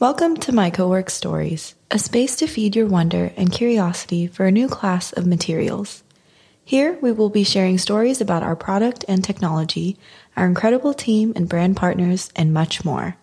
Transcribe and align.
Welcome 0.00 0.38
to 0.38 0.52
MycoWorks 0.52 1.10
Stories, 1.10 1.74
a 1.90 1.98
space 1.98 2.34
to 2.36 2.46
feed 2.46 2.74
your 2.74 2.86
wonder 2.86 3.34
and 3.36 3.52
curiosity 3.52 4.26
for 4.26 4.46
a 4.46 4.50
new 4.50 4.66
class 4.66 5.12
of 5.12 5.26
materials. 5.26 6.02
Here, 6.64 6.96
we 7.02 7.12
will 7.12 7.28
be 7.28 7.44
sharing 7.44 7.76
stories 7.76 8.18
about 8.18 8.42
our 8.42 8.56
product 8.56 9.04
and 9.08 9.22
technology, 9.22 9.98
our 10.38 10.46
incredible 10.46 10.94
team 10.94 11.34
and 11.36 11.50
brand 11.50 11.76
partners, 11.76 12.32
and 12.34 12.54
much 12.54 12.82
more. 12.82 13.18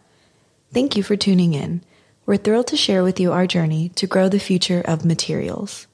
Thank 0.71 0.95
you 0.95 1.01
for 1.01 1.15
tuning 1.15 1.55
in. 1.55 1.81
We're 2.27 2.37
thrilled 2.37 2.67
to 2.67 2.77
share 2.77 3.01
with 3.01 3.19
you 3.19 3.31
our 3.31 3.47
journey 3.47 3.89
to 3.95 4.05
grow 4.05 4.29
the 4.29 4.37
future 4.37 4.83
of 4.85 5.03
materials. 5.03 5.87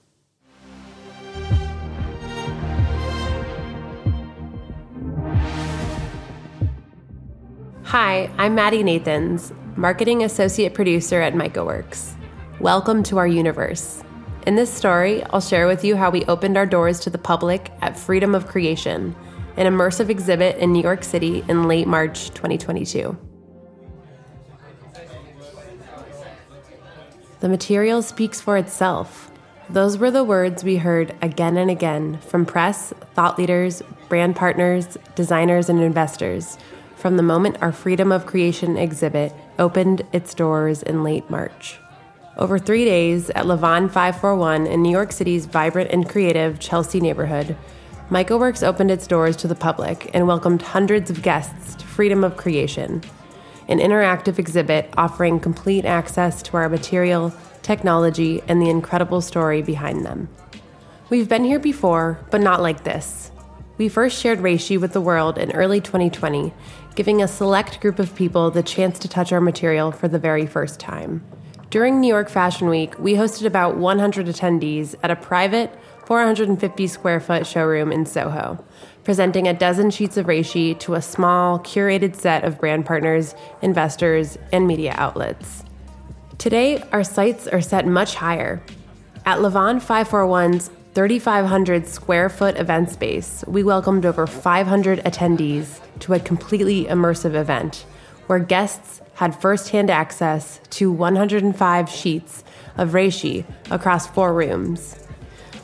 Hi, 7.84 8.30
I'm 8.38 8.56
Maddie 8.56 8.84
Nathans, 8.84 9.54
Marketing 9.76 10.24
Associate 10.24 10.72
Producer 10.72 11.20
at 11.20 11.34
MycoWorks. 11.34 12.14
Welcome 12.60 13.02
to 13.04 13.18
our 13.18 13.26
universe. 13.28 14.04
In 14.46 14.56
this 14.56 14.72
story, 14.72 15.24
I'll 15.32 15.42
share 15.42 15.66
with 15.66 15.84
you 15.84 15.96
how 15.96 16.12
we 16.12 16.24
opened 16.26 16.58
our 16.58 16.68
doors 16.68 17.00
to 17.02 17.10
the 17.10 17.18
public 17.18 17.72
at 17.82 17.98
Freedom 17.98 18.36
of 18.36 18.46
Creation, 18.46 19.16
an 19.58 19.66
immersive 19.66 20.10
exhibit 20.10 20.58
in 20.58 20.74
New 20.74 20.84
York 20.84 21.04
City 21.04 21.44
in 21.48 21.68
late 21.68 21.88
March 21.88 22.30
2022. 22.36 23.18
The 27.40 27.50
material 27.50 28.04
speaks 28.04 28.40
for 28.40 28.58
itself. 28.58 29.32
Those 29.72 29.98
were 29.98 30.12
the 30.12 30.24
words 30.24 30.64
we 30.64 30.78
heard 30.78 31.16
again 31.24 31.58
and 31.58 31.72
again 31.72 32.20
from 32.20 32.46
press, 32.46 32.94
thought 33.16 33.40
leaders, 33.40 33.82
brand 34.08 34.36
partners, 34.36 35.00
designers, 35.16 35.68
and 35.68 35.82
investors 35.82 36.60
from 37.04 37.18
the 37.18 37.24
moment 37.24 37.58
our 37.60 37.74
Freedom 37.74 38.14
of 38.14 38.26
Creation 38.26 38.78
exhibit 38.78 39.34
opened 39.60 40.04
its 40.12 40.34
doors 40.34 40.84
in 40.84 41.04
late 41.04 41.30
March. 41.30 41.80
Over 42.38 42.58
three 42.58 42.86
days 42.86 43.30
at 43.32 43.46
Lavan 43.46 43.92
541 43.92 44.66
in 44.66 44.82
New 44.82 44.92
York 44.92 45.12
City's 45.12 45.46
vibrant 45.46 45.92
and 45.92 46.10
creative 46.10 46.60
Chelsea 46.60 47.00
neighborhood, 47.00 47.56
MycoWorks 48.10 48.66
opened 48.66 48.92
its 48.92 49.08
doors 49.08 49.36
to 49.38 49.48
the 49.48 49.56
public 49.56 50.10
and 50.14 50.28
welcomed 50.28 50.62
hundreds 50.62 51.10
of 51.10 51.22
guests 51.22 51.76
to 51.76 51.86
Freedom 51.86 52.24
of 52.24 52.38
Creation, 52.38 53.02
an 53.68 53.80
interactive 53.80 54.40
exhibit 54.40 54.90
offering 54.98 55.40
complete 55.40 55.86
access 55.86 56.42
to 56.44 56.58
our 56.58 56.70
material, 56.70 57.34
technology, 57.62 58.42
and 58.48 58.62
the 58.62 58.70
incredible 58.70 59.22
story 59.22 59.62
behind 59.62 60.06
them. 60.06 60.28
We've 61.10 61.30
been 61.30 61.44
here 61.44 61.60
before, 61.60 62.20
but 62.32 62.42
not 62.42 62.62
like 62.62 62.84
this. 62.84 63.32
We 63.78 63.90
first 63.90 64.22
shared 64.22 64.40
Reishi 64.40 64.80
with 64.80 64.94
the 64.94 65.02
world 65.02 65.38
in 65.38 65.52
early 65.52 65.82
2020 65.82 66.54
giving 66.96 67.22
a 67.22 67.28
select 67.28 67.82
group 67.82 68.00
of 68.00 68.16
people 68.16 68.52
the 68.52 68.64
chance 68.64 69.00
to 69.00 69.08
touch 69.08 69.32
our 69.32 69.42
material 69.42 69.92
for 69.92 70.08
the 70.08 70.20
very 70.20 70.46
first 70.46 70.80
time. 70.80 71.24
During 71.70 72.00
New 72.00 72.08
York 72.08 72.30
Fashion 72.30 72.70
Week, 72.70 72.98
we 73.00 73.16
hosted 73.16 73.46
about 73.46 73.78
100 73.78 74.28
attendees 74.28 74.94
at 75.02 75.10
a 75.10 75.16
private, 75.16 75.74
450 76.06 76.86
square 76.86 77.20
foot 77.20 77.48
showroom 77.48 77.92
in 77.92 78.06
Soho, 78.06 78.64
presenting 79.04 79.48
a 79.48 79.56
dozen 79.56 79.90
sheets 79.90 80.18
of 80.18 80.28
reishi 80.28 80.78
to 80.80 80.94
a 80.94 81.02
small, 81.02 81.58
curated 81.60 82.16
set 82.16 82.44
of 82.44 82.60
brand 82.60 82.86
partners, 82.86 83.34
investors, 83.64 84.38
and 84.52 84.68
media 84.68 84.94
outlets. 84.98 85.64
Today, 86.38 86.84
our 86.92 87.04
sights 87.04 87.48
are 87.48 87.62
set 87.62 87.88
much 87.88 88.16
higher. 88.16 88.62
At 89.26 89.40
Lavan 89.40 89.82
541's 89.82 90.70
3,500 90.94 91.88
square 91.88 92.30
foot 92.30 92.56
event 92.60 92.88
space, 92.92 93.44
we 93.48 93.64
welcomed 93.64 94.06
over 94.06 94.28
500 94.28 95.00
attendees 95.00 95.80
to 96.00 96.14
a 96.14 96.20
completely 96.20 96.86
immersive 96.86 97.34
event 97.34 97.86
where 98.28 98.38
guests 98.38 99.02
had 99.16 99.40
firsthand 99.42 99.90
access 99.90 100.60
to 100.70 100.92
105 100.92 101.90
sheets 101.90 102.44
of 102.78 102.92
reishi 102.92 103.44
across 103.72 104.06
four 104.06 104.34
rooms. 104.34 104.96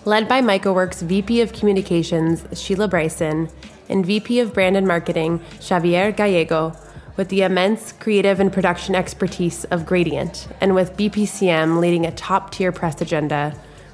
Led 0.03 0.27
by 0.27 0.41
MycoWorks 0.41 1.03
VP 1.03 1.41
of 1.41 1.53
Communications 1.53 2.45
Sheila 2.59 2.87
Bryson 2.87 3.49
and 3.87 4.03
VP 4.03 4.39
of 4.39 4.51
Brand 4.51 4.77
and 4.77 4.87
Marketing 4.87 5.41
Xavier 5.61 6.11
Gallego, 6.11 6.75
with 7.17 7.29
the 7.29 7.43
immense 7.43 7.91
creative 7.91 8.39
and 8.39 8.51
production 8.51 8.95
expertise 8.95 9.63
of 9.65 9.85
Gradient, 9.85 10.47
and 10.59 10.73
with 10.73 10.97
BPCM 10.97 11.79
leading 11.79 12.07
a 12.07 12.11
top 12.11 12.49
tier 12.49 12.71
press 12.71 12.99
agenda, 12.99 13.53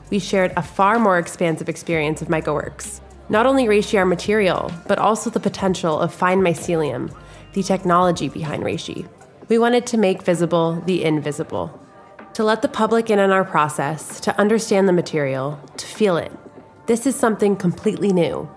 we 0.10 0.20
shared 0.20 0.54
a 0.56 0.62
far 0.62 1.00
more 1.00 1.18
expansive 1.18 1.70
experience 1.70 2.22
of 2.22 2.28
MycoWorks. 2.28 3.02
Not 3.28 3.46
only 3.46 3.66
reishi 3.66 3.98
our 3.98 4.06
material, 4.06 4.72
but 4.88 5.00
also 5.00 5.30
the 5.30 5.40
potential 5.40 6.00
of 6.00 6.14
fine 6.14 6.42
mycelium, 6.42 7.16
the 7.54 7.64
technology 7.64 8.30
behind 8.30 8.64
reishi. 8.64 9.08
We 9.48 9.58
wanted 9.58 9.88
to 9.88 9.98
make 9.98 10.22
visible 10.22 10.82
the 10.86 11.04
invisible, 11.04 11.80
to 12.34 12.44
let 12.44 12.62
the 12.62 12.68
public 12.68 13.10
in 13.10 13.20
on 13.20 13.32
our 13.32 13.46
process, 13.46 14.20
to 14.22 14.40
understand 14.40 14.88
the 14.88 14.94
material, 14.94 15.60
to 15.78 15.86
feel 15.86 16.18
it. 16.18 16.32
This 16.86 17.08
is 17.08 17.16
something 17.16 17.56
completely 17.56 18.14
new. 18.14 18.50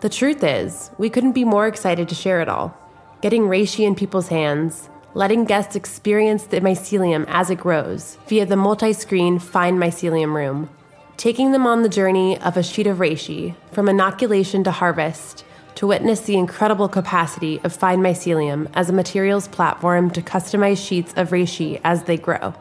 The 0.00 0.08
truth 0.08 0.44
is, 0.44 0.90
we 0.98 1.10
couldn't 1.10 1.32
be 1.32 1.44
more 1.44 1.66
excited 1.66 2.08
to 2.08 2.14
share 2.14 2.40
it 2.40 2.48
all. 2.48 2.76
Getting 3.22 3.42
reishi 3.44 3.86
in 3.86 3.94
people's 3.94 4.28
hands, 4.28 4.88
letting 5.16 5.46
guests 5.46 5.74
experience 5.74 6.44
the 6.44 6.60
mycelium 6.60 7.24
as 7.28 7.48
it 7.48 7.56
grows 7.56 8.18
via 8.26 8.44
the 8.44 8.54
multi 8.54 8.92
screen 8.92 9.38
Fine 9.38 9.78
Mycelium 9.78 10.34
Room, 10.34 10.68
taking 11.16 11.52
them 11.52 11.66
on 11.66 11.82
the 11.82 11.88
journey 11.88 12.38
of 12.40 12.58
a 12.58 12.62
sheet 12.62 12.86
of 12.86 12.98
reishi 12.98 13.54
from 13.72 13.88
inoculation 13.88 14.62
to 14.62 14.70
harvest 14.70 15.42
to 15.74 15.86
witness 15.86 16.20
the 16.20 16.36
incredible 16.36 16.86
capacity 16.86 17.58
of 17.64 17.74
fine 17.74 18.00
mycelium 18.00 18.70
as 18.74 18.90
a 18.90 18.92
materials 18.92 19.48
platform 19.48 20.10
to 20.10 20.20
customize 20.20 20.86
sheets 20.86 21.14
of 21.16 21.30
reishi 21.30 21.80
as 21.82 22.02
they 22.02 22.18
grow. 22.18 22.52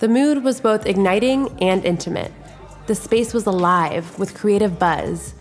The 0.00 0.08
mood 0.08 0.42
was 0.42 0.60
both 0.60 0.86
igniting 0.86 1.56
and 1.62 1.84
intimate. 1.84 2.32
The 2.88 2.96
space 2.96 3.32
was 3.32 3.46
alive 3.46 4.18
with 4.18 4.34
creative 4.34 4.76
buzz. 4.76 5.34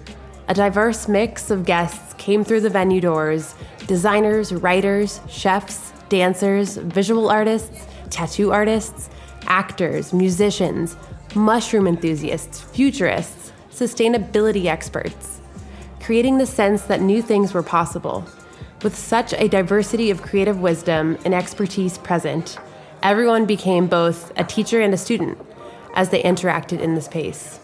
A 0.47 0.53
diverse 0.53 1.07
mix 1.07 1.50
of 1.50 1.66
guests 1.66 2.13
came 2.19 2.44
through 2.44 2.61
the 2.61 2.69
venue 2.69 3.01
doors 3.01 3.55
designers, 3.88 4.51
writers, 4.51 5.22
chefs, 5.28 5.91
dancers, 6.09 6.77
visual 6.77 7.29
artists, 7.29 7.85
tattoo 8.09 8.51
artists, 8.51 9.09
actors, 9.47 10.13
musicians, 10.13 10.95
mushroom 11.35 11.88
enthusiasts, 11.88 12.61
futurists, 12.61 13.51
sustainability 13.71 14.66
experts, 14.66 15.41
creating 15.99 16.38
the 16.38 16.45
sense 16.45 16.83
that 16.83 17.01
new 17.01 17.21
things 17.21 17.53
were 17.53 17.63
possible. 17.63 18.25
With 18.83 18.95
such 18.95 19.33
a 19.33 19.47
diversity 19.47 20.11
of 20.11 20.21
creative 20.21 20.59
wisdom 20.59 21.17
and 21.25 21.33
expertise 21.33 21.97
present, 21.97 22.57
everyone 23.01 23.45
became 23.45 23.87
both 23.87 24.31
a 24.37 24.43
teacher 24.43 24.81
and 24.81 24.93
a 24.93 24.97
student 24.97 25.37
as 25.93 26.09
they 26.09 26.22
interacted 26.22 26.79
in 26.79 26.95
the 26.95 27.01
space. 27.01 27.59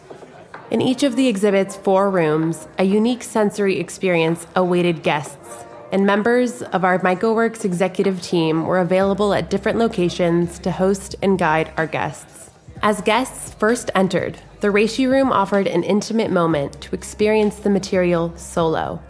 In 0.70 0.82
each 0.82 1.04
of 1.04 1.16
the 1.16 1.28
exhibit's 1.28 1.76
four 1.76 2.10
rooms, 2.10 2.68
a 2.80 2.84
unique 2.84 3.24
sensory 3.24 3.78
experience 3.78 4.48
awaited 4.56 5.04
guests, 5.04 5.66
and 5.92 6.06
members 6.06 6.62
of 6.62 6.84
our 6.84 7.00
MycoWorks 7.00 7.66
executive 7.66 8.22
team 8.22 8.66
were 8.66 8.80
available 8.80 9.34
at 9.34 9.50
different 9.50 9.78
locations 9.78 10.58
to 10.60 10.72
host 10.72 11.16
and 11.22 11.38
guide 11.38 11.72
our 11.78 11.88
guests. 11.88 12.50
As 12.82 13.02
guests 13.02 13.54
first 13.54 13.92
entered, 13.94 14.40
the 14.62 14.70
Reishi 14.70 15.10
Room 15.10 15.32
offered 15.32 15.68
an 15.68 15.84
intimate 15.84 16.32
moment 16.32 16.82
to 16.82 16.96
experience 16.96 17.58
the 17.58 17.70
material 17.70 18.36
solo, 18.38 19.02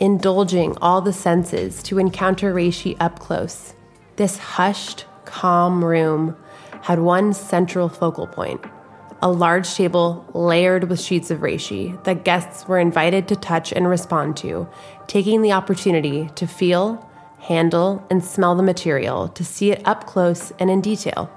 indulging 0.00 0.76
all 0.78 1.00
the 1.00 1.12
senses 1.12 1.82
to 1.84 1.98
encounter 1.98 2.52
Reishi 2.52 2.96
up 2.98 3.18
close. 3.18 3.74
This 4.16 4.38
hushed, 4.38 5.04
calm 5.24 5.84
room 5.84 6.36
had 6.82 6.98
one 6.98 7.32
central 7.32 7.88
focal 7.88 8.26
point 8.26 8.60
a 9.22 9.30
large 9.30 9.72
table 9.72 10.28
layered 10.34 10.90
with 10.90 11.00
sheets 11.00 11.30
of 11.30 11.38
reishi 11.38 12.02
that 12.02 12.24
guests 12.24 12.66
were 12.66 12.80
invited 12.80 13.28
to 13.28 13.36
touch 13.36 13.72
and 13.72 13.88
respond 13.88 14.36
to, 14.36 14.68
taking 15.06 15.42
the 15.42 15.52
opportunity 15.52 16.28
to 16.34 16.46
feel, 16.46 17.08
handle, 17.38 18.04
and 18.10 18.24
smell 18.24 18.56
the 18.56 18.62
material 18.64 19.28
to 19.28 19.44
see 19.44 19.70
it 19.70 19.80
up 19.86 20.06
close 20.06 20.52
and 20.58 20.68
in 20.68 20.80
detail. 20.80 21.30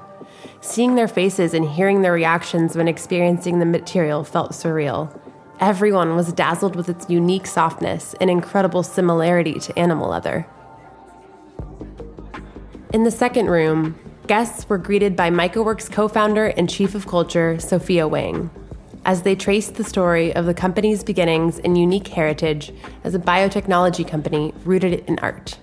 Seeing 0.62 0.96
their 0.96 1.08
faces 1.08 1.54
and 1.54 1.64
hearing 1.64 2.02
their 2.02 2.12
reactions 2.12 2.76
when 2.76 2.88
experiencing 2.88 3.60
the 3.60 3.66
material 3.68 4.24
felt 4.24 4.52
surreal. 4.52 5.16
Everyone 5.60 6.16
was 6.16 6.34
dazzled 6.34 6.76
with 6.76 6.90
its 6.90 7.08
unique 7.08 7.46
softness 7.46 8.16
and 8.20 8.32
incredible 8.32 8.82
similarity 8.82 9.60
to 9.60 9.78
animal 9.78 10.10
leather. 10.10 10.48
In 12.94 13.04
the 13.04 13.12
second 13.12 13.48
room, 13.48 14.00
guests 14.28 14.68
were 14.68 14.78
greeted 14.78 15.16
by 15.16 15.30
MycoWorks 15.30 15.92
co 15.92 16.08
founder 16.08 16.48
and 16.48 16.70
chief 16.70 16.96
of 16.96 17.08
culture, 17.08 17.60
Sophia 17.60 18.08
Wang, 18.08 18.50
as 19.06 19.22
they 19.22 19.36
traced 19.36 19.76
the 19.76 19.84
story 19.84 20.36
of 20.36 20.46
the 20.46 20.54
company's 20.54 21.04
beginnings 21.04 21.60
and 21.60 21.78
unique 21.78 22.08
heritage 22.08 22.74
as 23.04 23.14
a 23.14 23.20
biotechnology 23.20 24.08
company 24.08 24.54
rooted 24.64 25.06
in 25.08 25.20
art. 25.20 25.60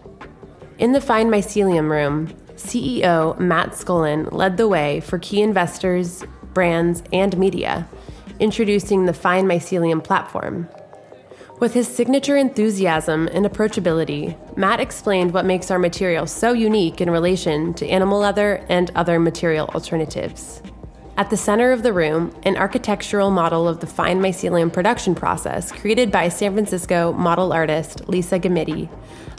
In 0.78 0.92
the 0.92 1.00
Fine 1.00 1.28
Mycelium 1.28 1.90
room, 1.90 2.28
CEO 2.54 3.38
Matt 3.38 3.70
Scullin 3.70 4.30
led 4.32 4.56
the 4.56 4.68
way 4.68 5.00
for 5.00 5.18
key 5.18 5.42
investors, 5.42 6.24
brands, 6.54 7.02
and 7.12 7.36
media, 7.36 7.88
introducing 8.38 9.06
the 9.06 9.12
Fine 9.12 9.46
Mycelium 9.46 10.02
platform. 10.02 10.68
With 11.62 11.74
his 11.74 11.86
signature 11.86 12.36
enthusiasm 12.36 13.28
and 13.28 13.46
approachability, 13.46 14.36
Matt 14.56 14.80
explained 14.80 15.32
what 15.32 15.44
makes 15.44 15.70
our 15.70 15.78
material 15.78 16.26
so 16.26 16.52
unique 16.52 17.00
in 17.00 17.08
relation 17.08 17.72
to 17.74 17.86
animal 17.86 18.18
leather 18.18 18.66
and 18.68 18.90
other 18.96 19.20
material 19.20 19.68
alternatives. 19.68 20.60
At 21.16 21.30
the 21.30 21.36
center 21.36 21.70
of 21.70 21.84
the 21.84 21.92
room, 21.92 22.34
an 22.42 22.56
architectural 22.56 23.30
model 23.30 23.68
of 23.68 23.78
the 23.78 23.86
fine 23.86 24.18
mycelium 24.18 24.72
production 24.72 25.14
process 25.14 25.70
created 25.70 26.10
by 26.10 26.30
San 26.30 26.52
Francisco 26.54 27.12
model 27.12 27.52
artist 27.52 28.08
Lisa 28.08 28.40
Gamitti 28.40 28.88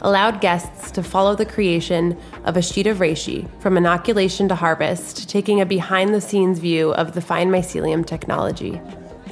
allowed 0.00 0.40
guests 0.40 0.90
to 0.92 1.02
follow 1.02 1.36
the 1.36 1.44
creation 1.44 2.18
of 2.46 2.56
a 2.56 2.62
sheet 2.62 2.86
of 2.86 3.00
reishi 3.00 3.46
from 3.60 3.76
inoculation 3.76 4.48
to 4.48 4.54
harvest, 4.54 5.28
taking 5.28 5.60
a 5.60 5.66
behind 5.66 6.14
the 6.14 6.22
scenes 6.22 6.58
view 6.58 6.94
of 6.94 7.12
the 7.12 7.20
fine 7.20 7.50
mycelium 7.50 8.06
technology. 8.06 8.80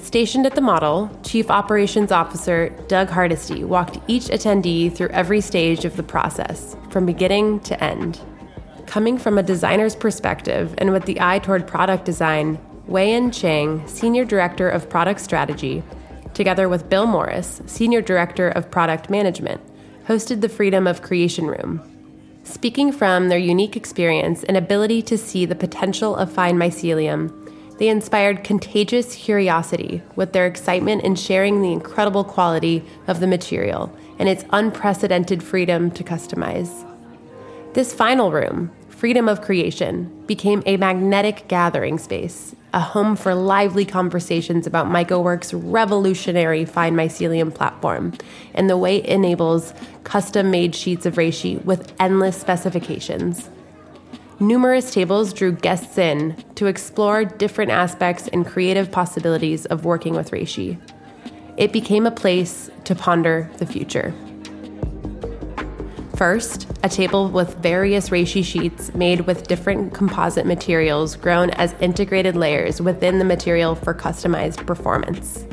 Stationed 0.03 0.47
at 0.47 0.57
the 0.57 0.61
model, 0.61 1.09
Chief 1.23 1.49
Operations 1.49 2.11
Officer 2.11 2.71
Doug 2.89 3.09
Hardesty 3.09 3.63
walked 3.63 3.99
each 4.09 4.25
attendee 4.25 4.95
through 4.95 5.09
every 5.09 5.41
stage 5.41 5.85
of 5.85 5.97
the 5.97 6.03
process, 6.03 6.77
from 6.91 7.07
beginning 7.07 7.61
to 7.61 7.83
end. 7.83 8.21
Coming 8.87 9.17
from 9.17 9.39
a 9.39 9.45
designer's 9.45 9.95
perspective 9.95 10.75
and 10.77 10.93
with 10.93 11.07
the 11.07 11.21
eye 11.21 11.39
toward 11.39 11.69
product 11.69 12.05
design, 12.05 12.59
Wei-Yin 12.89 13.31
Chang, 13.31 13.87
Senior 13.87 14.25
Director 14.25 14.69
of 14.69 14.91
Product 14.91 15.21
Strategy, 15.21 15.85
together 16.35 16.69
with 16.69 16.91
Bill 16.91 17.07
Morris, 17.07 17.63
Senior 17.67 18.03
Director 18.03 18.49
of 18.49 18.73
Product 18.73 19.09
Management, 19.09 19.61
hosted 20.09 20.41
the 20.41 20.49
Freedom 20.49 20.89
of 20.89 21.01
Creation 21.01 21.47
Room. 21.47 21.81
Speaking 22.43 22.91
from 22.91 23.29
their 23.29 23.39
unique 23.39 23.77
experience 23.77 24.43
and 24.43 24.57
ability 24.57 25.01
to 25.03 25.17
see 25.17 25.47
the 25.47 25.55
potential 25.55 26.17
of 26.17 26.33
fine 26.33 26.57
mycelium, 26.57 27.42
they 27.79 27.89
inspired 27.89 28.45
contagious 28.45 29.15
curiosity 29.17 30.03
with 30.15 30.33
their 30.33 30.47
excitement 30.47 31.03
in 31.03 31.15
sharing 31.15 31.63
the 31.63 31.73
incredible 31.73 32.25
quality 32.25 32.85
of 33.07 33.21
the 33.21 33.27
material 33.27 33.95
and 34.19 34.29
its 34.29 34.45
unprecedented 34.51 35.43
freedom 35.43 35.91
to 35.91 36.05
customize. 36.05 36.89
This 37.75 37.95
final 37.95 38.31
room, 38.31 38.71
Freedom 38.89 39.29
of 39.29 39.41
Creation, 39.41 40.13
became 40.27 40.63
a 40.65 40.77
magnetic 40.77 41.49
gathering 41.49 41.99
space, 41.99 42.55
a 42.73 42.81
home 42.81 43.17
for 43.17 43.35
lively 43.35 43.85
conversations 43.85 44.67
about 44.67 44.87
MycoWorks' 44.87 45.53
revolutionary 45.53 46.65
fine 46.65 46.95
mycelium 46.95 47.53
platform 47.53 48.13
and 48.55 48.71
the 48.71 48.77
way 48.77 48.99
it 48.99 49.07
enables 49.07 49.75
custom 50.05 50.51
made 50.51 50.75
sheets 50.75 51.05
of 51.05 51.15
reishi 51.15 51.65
with 51.65 51.93
endless 51.99 52.41
specifications. 52.41 53.51
Numerous 54.43 54.93
tables 54.93 55.33
drew 55.33 55.53
guests 55.53 55.97
in 55.99 56.35
to 56.57 56.67
explore 56.67 57.25
different 57.25 57.71
aspects 57.71 58.27
and 58.27 58.45
creative 58.45 58.91
possibilities 58.91 59.67
of 59.67 59.85
working 59.85 60.17
with 60.17 60.33
reishi. 60.33 60.81
It 61.57 61.73
became 61.73 62.07
a 62.07 62.11
place 62.11 62.69
to 62.83 62.97
ponder 62.97 63.49
the 63.59 63.67
future. 63.67 64.13
First, 66.17 66.69
a 66.83 66.89
table 66.89 67.29
with 67.29 67.55
various 67.59 68.09
reishi 68.09 68.45
sheets 68.45 68.93
made 68.95 69.21
with 69.29 69.47
different 69.47 69.95
composite 69.95 70.45
materials 70.45 71.15
grown 71.15 71.51
as 71.51 71.75
integrated 71.75 72.35
layers 72.35 72.83
within 72.83 73.21
the 73.21 73.25
material 73.25 73.77
for 73.77 73.95
customized 73.95 74.67
performance. 74.67 75.47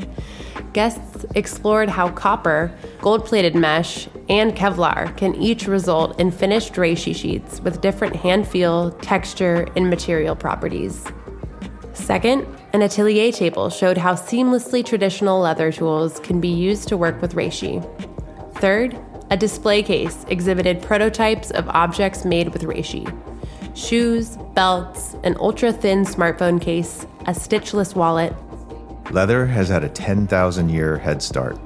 Guests 0.72 1.24
explored 1.36 1.88
how 1.88 2.10
copper, 2.10 2.72
gold 3.00 3.24
plated 3.24 3.54
mesh, 3.54 4.08
and 4.30 4.54
Kevlar 4.54 5.14
can 5.16 5.34
each 5.34 5.66
result 5.66 6.18
in 6.20 6.30
finished 6.30 6.74
reishi 6.74 7.14
sheets 7.14 7.60
with 7.60 7.80
different 7.80 8.14
hand 8.14 8.46
feel, 8.46 8.92
texture, 8.92 9.66
and 9.74 9.90
material 9.90 10.36
properties. 10.36 11.04
Second, 11.94 12.46
an 12.72 12.82
atelier 12.82 13.32
table 13.32 13.68
showed 13.68 13.98
how 13.98 14.14
seamlessly 14.14 14.86
traditional 14.86 15.40
leather 15.40 15.72
tools 15.72 16.20
can 16.20 16.40
be 16.40 16.48
used 16.48 16.86
to 16.88 16.96
work 16.96 17.20
with 17.20 17.34
reishi. 17.34 17.84
Third, 18.60 18.96
a 19.30 19.36
display 19.36 19.82
case 19.82 20.24
exhibited 20.28 20.80
prototypes 20.80 21.50
of 21.50 21.68
objects 21.68 22.24
made 22.24 22.52
with 22.52 22.62
reishi 22.62 23.12
shoes, 23.74 24.36
belts, 24.54 25.16
an 25.22 25.36
ultra 25.38 25.72
thin 25.72 26.04
smartphone 26.04 26.60
case, 26.60 27.06
a 27.26 27.30
stitchless 27.32 27.94
wallet. 27.94 28.34
Leather 29.12 29.46
has 29.46 29.68
had 29.68 29.84
a 29.84 29.88
10,000 29.88 30.68
year 30.68 30.98
head 30.98 31.22
start 31.22 31.58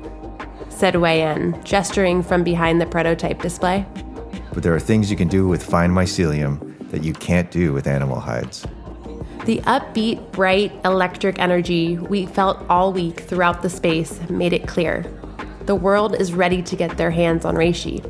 said 0.75 0.97
Wei-Yin, 0.97 1.61
gesturing 1.65 2.23
from 2.23 2.43
behind 2.43 2.81
the 2.81 2.87
prototype 2.87 3.41
display. 3.41 3.87
But 4.53 4.63
there 4.63 4.75
are 4.75 4.81
things 4.81 5.11
you 5.11 5.17
can 5.17 5.29
do 5.29 5.47
with 5.49 5.63
fine 5.63 5.91
mycelium 5.91 6.91
that 6.91 7.03
you 7.03 7.13
can't 7.13 7.51
do 7.51 7.73
with 7.73 7.87
animal 7.87 8.21
hides. 8.21 8.67
The 9.47 9.61
upbeat, 9.63 10.33
bright 10.33 10.73
electric 10.85 11.39
energy 11.39 11.99
we 11.99 12.27
felt 12.27 12.65
all 12.69 12.93
week 12.93 13.21
throughout 13.21 13.63
the 13.63 13.69
space 13.69 14.19
made 14.31 14.53
it 14.53 14.67
clear. 14.67 15.05
The 15.67 15.75
world 15.75 16.15
is 16.15 16.33
ready 16.33 16.63
to 16.63 16.77
get 16.77 16.97
their 16.97 17.11
hands 17.11 17.45
on 17.45 17.55
reishi 17.55 18.03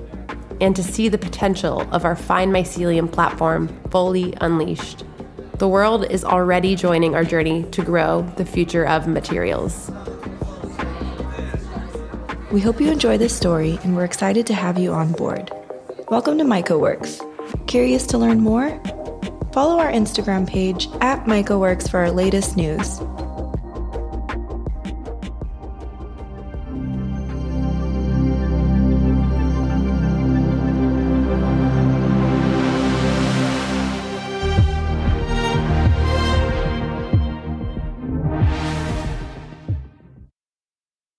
and 0.60 0.76
to 0.76 0.82
see 0.82 1.08
the 1.08 1.18
potential 1.18 1.80
of 1.92 2.04
our 2.04 2.14
fine 2.14 2.50
mycelium 2.50 3.10
platform 3.10 3.68
fully 3.90 4.34
unleashed. 4.40 5.04
The 5.58 5.68
world 5.68 6.10
is 6.10 6.24
already 6.24 6.76
joining 6.76 7.14
our 7.14 7.24
journey 7.24 7.64
to 7.70 7.82
grow 7.82 8.22
the 8.36 8.44
future 8.44 8.86
of 8.86 9.08
materials. 9.08 9.90
We 12.54 12.60
hope 12.60 12.80
you 12.80 12.88
enjoy 12.88 13.18
this 13.18 13.36
story 13.36 13.80
and 13.82 13.96
we're 13.96 14.04
excited 14.04 14.46
to 14.46 14.54
have 14.54 14.78
you 14.78 14.92
on 14.92 15.10
board. 15.10 15.50
Welcome 16.08 16.38
to 16.38 16.44
MycoWorks. 16.44 17.66
Curious 17.66 18.06
to 18.06 18.16
learn 18.16 18.42
more? 18.42 18.80
Follow 19.52 19.80
our 19.80 19.90
Instagram 19.90 20.46
page 20.46 20.86
at 21.00 21.24
MycoWorks 21.24 21.90
for 21.90 21.98
our 21.98 22.12
latest 22.12 22.56
news. 22.56 23.00